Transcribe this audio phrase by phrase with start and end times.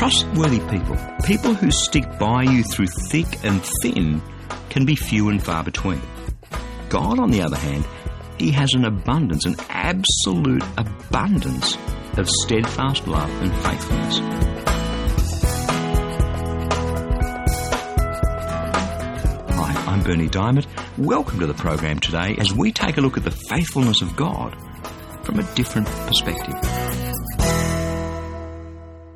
[0.00, 4.22] Trustworthy people, people who stick by you through thick and thin,
[4.70, 6.00] can be few and far between.
[6.88, 7.84] God, on the other hand,
[8.38, 11.76] He has an abundance, an absolute abundance
[12.16, 14.18] of steadfast love and faithfulness.
[19.50, 20.66] Hi, I'm Berni Dymet.
[20.96, 24.56] Welcome to the program today as we take a look at the faithfulness of God
[25.24, 26.56] from a different perspective.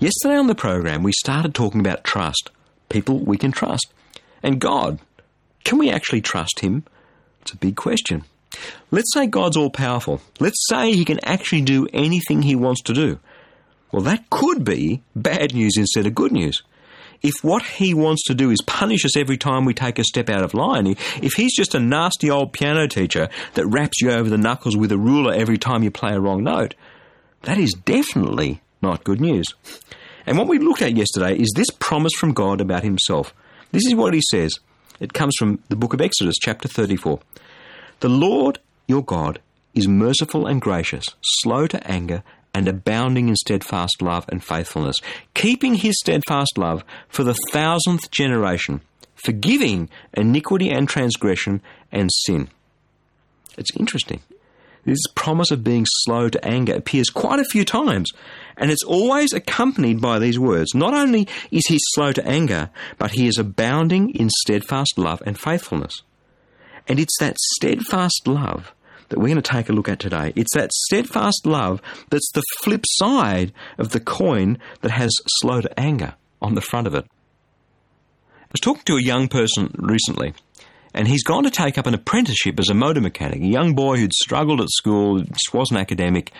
[0.00, 2.52] Yesterday on the program, we started talking about trust.
[2.88, 3.92] People we can trust.
[4.44, 5.00] And God.
[5.64, 6.84] Can we actually trust Him?
[7.42, 8.22] It's a big question.
[8.92, 10.20] Let's say God's all powerful.
[10.38, 13.18] Let's say He can actually do anything He wants to do.
[13.90, 16.62] Well, that could be bad news instead of good news.
[17.20, 20.30] If what He wants to do is punish us every time we take a step
[20.30, 20.86] out of line,
[21.20, 24.92] if He's just a nasty old piano teacher that raps you over the knuckles with
[24.92, 26.76] a ruler every time you play a wrong note,
[27.42, 29.46] that is definitely not good news.
[30.26, 33.34] And what we looked at yesterday is this promise from God about Himself.
[33.72, 34.52] This is what He says.
[35.00, 37.20] It comes from the book of Exodus, chapter 34.
[38.00, 39.40] The Lord your God
[39.74, 42.22] is merciful and gracious, slow to anger,
[42.54, 44.96] and abounding in steadfast love and faithfulness,
[45.34, 48.80] keeping his steadfast love for the thousandth generation,
[49.14, 51.60] forgiving iniquity and transgression
[51.92, 52.48] and sin.
[53.56, 54.20] It's interesting.
[54.84, 58.10] This promise of being slow to anger appears quite a few times,
[58.56, 60.74] and it's always accompanied by these words.
[60.74, 65.38] Not only is he slow to anger, but he is abounding in steadfast love and
[65.38, 66.02] faithfulness.
[66.86, 68.72] And it's that steadfast love
[69.08, 70.32] that we're going to take a look at today.
[70.36, 75.80] It's that steadfast love that's the flip side of the coin that has slow to
[75.80, 77.04] anger on the front of it.
[78.40, 80.32] I was talking to a young person recently
[80.98, 83.40] and he's gone to take up an apprenticeship as a motor mechanic.
[83.40, 86.32] A young boy who'd struggled at school, just wasn't academic,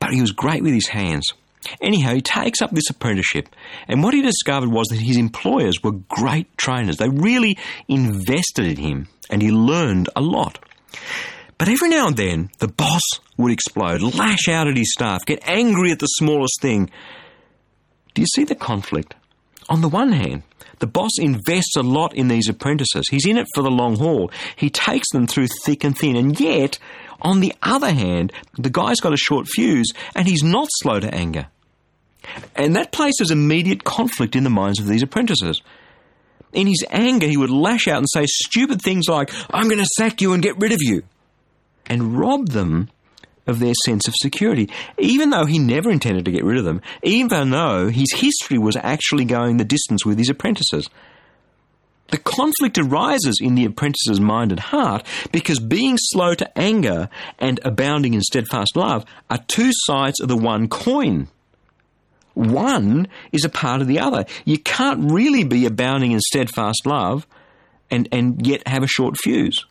[0.00, 1.32] but he was great with his hands.
[1.80, 3.48] Anyhow, he takes up this apprenticeship,
[3.86, 6.96] and what he discovered was that his employers were great trainers.
[6.96, 10.58] They really invested in him, and he learned a lot.
[11.56, 13.02] But every now and then, the boss
[13.36, 16.90] would explode, lash out at his staff, get angry at the smallest thing.
[18.14, 19.14] Do you see the conflict?
[19.70, 20.42] On the one hand,
[20.80, 23.06] the boss invests a lot in these apprentices.
[23.08, 24.30] He's in it for the long haul.
[24.56, 26.16] He takes them through thick and thin.
[26.16, 26.78] And yet,
[27.22, 31.14] on the other hand, the guy's got a short fuse and he's not slow to
[31.14, 31.46] anger.
[32.56, 35.62] And that places immediate conflict in the minds of these apprentices.
[36.52, 39.88] In his anger, he would lash out and say stupid things like, I'm going to
[39.96, 41.02] sack you and get rid of you,
[41.86, 42.90] and rob them
[43.50, 46.80] of their sense of security, even though he never intended to get rid of them,
[47.02, 50.88] even though his history was actually going the distance with his apprentices.
[52.08, 57.60] The conflict arises in the apprentice's mind and heart because being slow to anger and
[57.64, 61.28] abounding in steadfast love are two sides of the one coin.
[62.34, 64.24] One is a part of the other.
[64.44, 67.26] You can't really be abounding in steadfast love
[67.90, 69.64] and, and yet have a short fuse.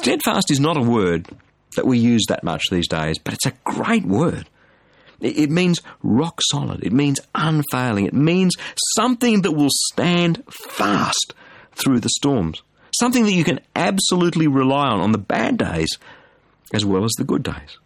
[0.00, 1.28] Steadfast is not a word
[1.76, 4.48] that we use that much these days, but it's a great word.
[5.20, 6.84] It means rock solid.
[6.84, 8.06] It means unfailing.
[8.06, 8.54] It means
[8.94, 11.34] something that will stand fast
[11.72, 12.62] through the storms.
[12.98, 15.88] Something that you can absolutely rely on on the bad days
[16.72, 17.78] as well as the good days.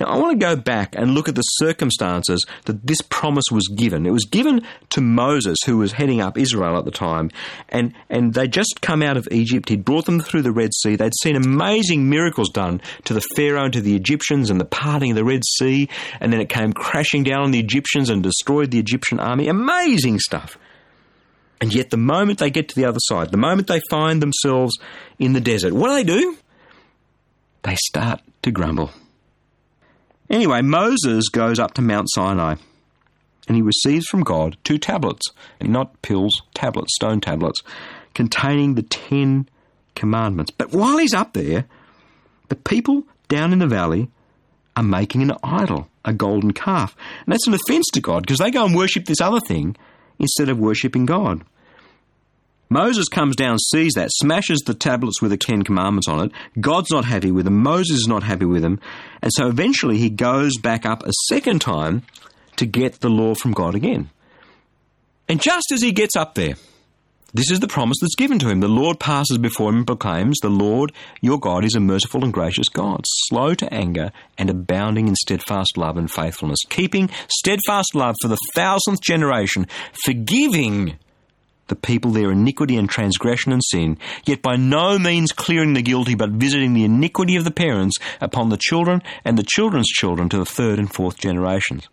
[0.00, 3.68] Now, I want to go back and look at the circumstances that this promise was
[3.68, 4.06] given.
[4.06, 7.30] It was given to Moses, who was heading up Israel at the time,
[7.68, 9.68] and, and they'd just come out of Egypt.
[9.68, 10.96] He'd brought them through the Red Sea.
[10.96, 15.12] They'd seen amazing miracles done to the Pharaoh and to the Egyptians and the parting
[15.12, 15.88] of the Red Sea,
[16.20, 19.48] and then it came crashing down on the Egyptians and destroyed the Egyptian army.
[19.48, 20.58] Amazing stuff.
[21.60, 24.76] And yet, the moment they get to the other side, the moment they find themselves
[25.18, 26.36] in the desert, what do they do?
[27.62, 28.90] They start to grumble.
[30.30, 32.56] Anyway, Moses goes up to Mount Sinai
[33.46, 35.26] and he receives from God two tablets,
[35.60, 37.60] not pills, tablets, stone tablets,
[38.14, 39.48] containing the Ten
[39.94, 40.50] Commandments.
[40.50, 41.66] But while he's up there,
[42.48, 44.08] the people down in the valley
[44.76, 46.96] are making an idol, a golden calf.
[47.24, 49.76] And that's an offense to God because they go and worship this other thing
[50.18, 51.44] instead of worshipping God.
[52.74, 56.32] Moses comes down, sees that, smashes the tablets with the Ten Commandments on it.
[56.60, 57.62] God's not happy with him.
[57.62, 58.80] Moses is not happy with him.
[59.22, 62.02] And so eventually he goes back up a second time
[62.56, 64.10] to get the law from God again.
[65.28, 66.56] And just as he gets up there,
[67.32, 68.58] this is the promise that's given to him.
[68.58, 72.32] The Lord passes before him and proclaims, The Lord your God is a merciful and
[72.32, 78.16] gracious God, slow to anger and abounding in steadfast love and faithfulness, keeping steadfast love
[78.20, 79.68] for the thousandth generation,
[80.04, 80.98] forgiving
[81.68, 86.14] the people their iniquity and transgression and sin, yet by no means clearing the guilty,
[86.14, 90.38] but visiting the iniquity of the parents upon the children and the children's children to
[90.38, 91.88] the third and fourth generations.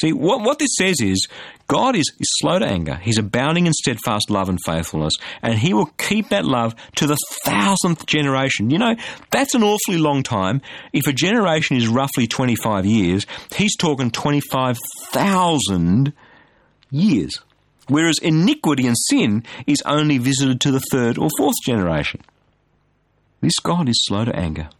[0.00, 1.28] See, what, what this says is
[1.68, 2.96] God is, is slow to anger.
[2.96, 7.16] He's abounding in steadfast love and faithfulness, and He will keep that love to the
[7.44, 8.70] thousandth generation.
[8.70, 8.96] You know,
[9.30, 10.62] that's an awfully long time.
[10.92, 13.24] If a generation is roughly 25 years,
[13.54, 16.12] He's talking 25,000
[16.90, 17.38] years.
[17.88, 22.20] Whereas iniquity and sin is only visited to the third or fourth generation.
[23.40, 24.70] This God is slow to anger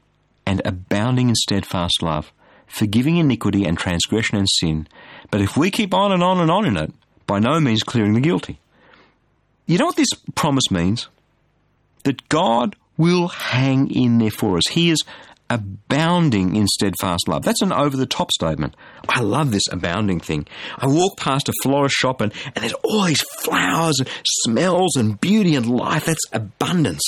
[0.47, 2.33] and abounding in steadfast love
[2.75, 4.89] forgiving iniquity and transgression and sin,
[5.31, 6.93] but if we keep on and on and on in it,
[7.27, 8.59] by no means clearing the guilty.
[9.67, 11.09] You know what this promise means?
[12.03, 14.69] That God will hang in there for us.
[14.71, 15.03] He is
[15.55, 17.45] abounding in steadfast love.
[17.45, 18.75] That's an over the top statement.
[19.09, 20.47] I love this abounding thing.
[20.79, 24.09] I walk past a florist shop and, and there's all these flowers and
[24.43, 26.07] smells and beauty and life.
[26.07, 27.03] That's abundance.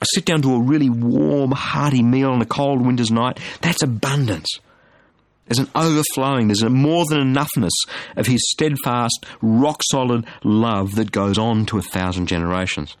[0.00, 3.40] I sit down to a really warm, hearty meal on a cold winter's night.
[3.62, 4.48] That's abundance.
[5.46, 7.72] There's an overflowing, there's a more than enoughness
[8.16, 12.96] of his steadfast, rock solid love that goes on to a thousand generations.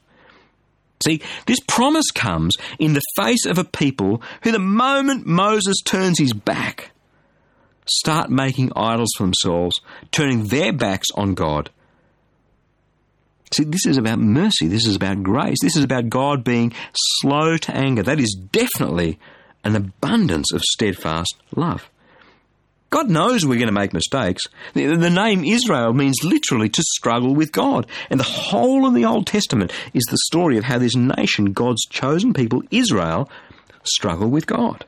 [1.04, 6.18] See, this promise comes in the face of a people who, the moment Moses turns
[6.18, 6.90] his back,
[7.86, 9.80] start making idols for themselves,
[10.10, 11.70] turning their backs on God.
[13.52, 14.66] See, this is about mercy.
[14.66, 15.58] This is about grace.
[15.62, 16.72] This is about God being
[17.20, 18.02] slow to anger.
[18.02, 19.18] That is definitely
[19.62, 21.88] an abundance of steadfast love.
[22.94, 24.44] God knows we're going to make mistakes.
[24.74, 27.88] The, the, name Israel means literally to struggle with God.
[28.08, 31.84] And the whole of the Old Testament is the story of how this nation, God's
[31.86, 33.28] chosen people, Israel,
[33.82, 34.84] struggle with God.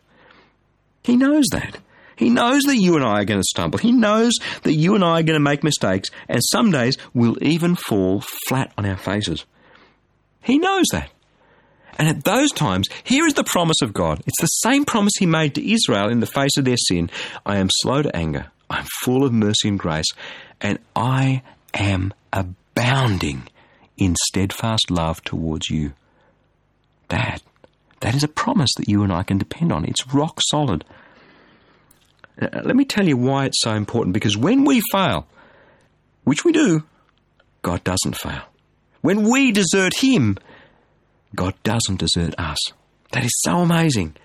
[1.02, 1.78] He knows that.
[2.14, 3.80] He knows that you and I are going to stumble.
[3.80, 7.42] He knows that you and I are going to make mistakes, and some days we'll
[7.42, 9.44] even fall flat on our faces.
[10.42, 11.10] He knows that.
[11.98, 14.22] And at those times, here is the promise of God.
[14.26, 17.10] It's the same promise He made to Israel in the face of their sin
[17.44, 20.06] I am slow to anger, I am full of mercy and grace,
[20.60, 21.42] and I
[21.74, 23.48] am abounding
[23.96, 25.92] in steadfast love towards you.
[27.08, 27.42] That,
[28.00, 29.84] that is a promise that you and I can depend on.
[29.84, 30.84] It's rock solid.
[32.38, 35.26] Now, let me tell you why it's so important because when we fail,
[36.24, 36.82] which we do,
[37.62, 38.42] God doesn't fail.
[39.00, 40.36] When we desert Him,
[41.36, 42.58] God doesn't desert us.
[43.12, 44.16] That is so amazing.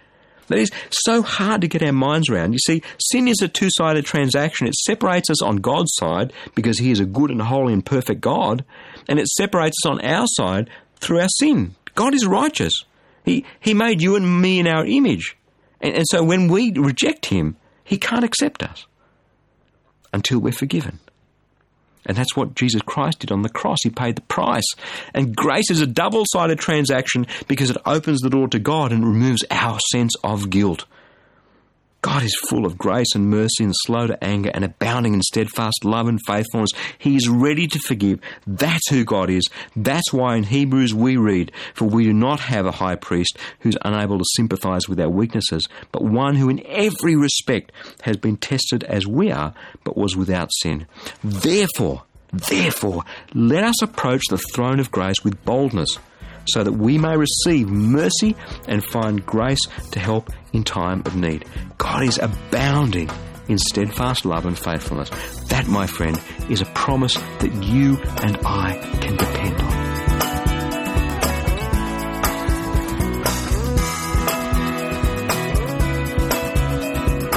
[0.47, 2.53] That is so hard to get our minds around.
[2.53, 4.67] You see, sin is a two sided transaction.
[4.67, 8.21] It separates us on God's side because He is a good and holy and perfect
[8.21, 8.65] God,
[9.07, 11.75] and it separates us on our side through our sin.
[11.95, 12.73] God is righteous.
[13.23, 15.37] He, he made you and me in our image.
[15.79, 18.85] And, and so when we reject Him, He can't accept us
[20.13, 20.99] until we're forgiven.
[22.05, 23.77] And that's what Jesus Christ did on the cross.
[23.83, 24.67] He paid the price.
[25.13, 29.05] And grace is a double sided transaction because it opens the door to God and
[29.05, 30.85] removes our sense of guilt.
[32.01, 35.85] God is full of grace and mercy and slow to anger and abounding in steadfast
[35.85, 36.71] love and faithfulness.
[36.97, 38.19] He is ready to forgive.
[38.47, 39.43] That's who God is.
[39.75, 43.77] That's why in Hebrews we read, For we do not have a high priest who's
[43.83, 47.71] unable to sympathize with our weaknesses, but one who in every respect
[48.01, 49.53] has been tested as we are,
[49.83, 50.87] but was without sin.
[51.23, 52.03] Therefore,
[52.33, 53.03] therefore,
[53.35, 55.99] let us approach the throne of grace with boldness
[56.53, 58.35] so that we may receive mercy
[58.67, 61.45] and find grace to help in time of need.
[61.77, 63.09] God is abounding
[63.47, 65.09] in steadfast love and faithfulness.
[65.49, 69.81] That, my friend, is a promise that you and I can depend on.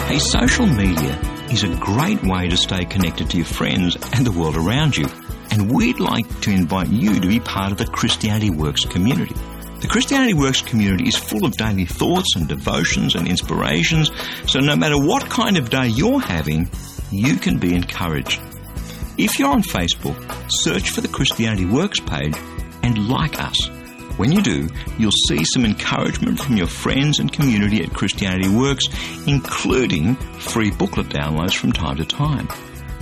[0.09, 4.33] Hey, social media is a great way to stay connected to your friends and the
[4.33, 5.09] world around you
[5.55, 9.37] and we'd like to invite you to be part of the Christianity Works community.
[9.81, 14.11] The Christianity Works community is full of daily thoughts and devotions and inspirations,
[14.49, 16.69] so no matter what kind of day you're having,
[17.13, 18.41] you can be encouraged.
[19.17, 20.17] If you're on Facebook,
[20.49, 22.35] search for the Christianity Works page
[22.83, 23.69] and like us.
[24.17, 24.69] When you do,
[24.99, 28.87] you'll see some encouragement from your friends and community at Christianity Works,
[29.29, 32.49] including free booklet downloads from time to time.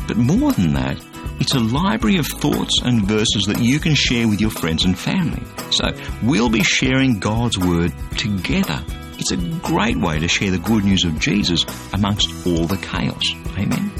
[0.07, 1.03] But more than that,
[1.41, 4.99] it's a library of thoughts and verses that you can share with your friends and
[4.99, 5.43] family.
[5.71, 5.89] So
[6.23, 8.85] we'll be sharing God's Word together.
[9.19, 13.23] It's a great way to share the good news of Jesus amongst all the chaos.
[13.59, 13.93] Amen.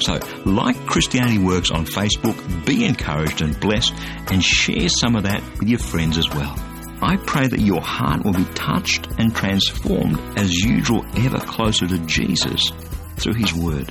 [0.00, 3.92] So, like Christianity Works on Facebook, be encouraged and blessed
[4.30, 6.54] and share some of that with your friends as well.
[7.02, 11.86] I pray that your heart will be touched and transformed as you draw ever closer
[11.86, 12.70] to Jesus
[13.16, 13.90] through His Word.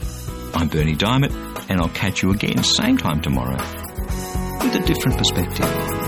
[0.53, 1.31] I'm Berni Dymet,
[1.69, 5.98] and I'll catch you again same time tomorrow with a different perspective.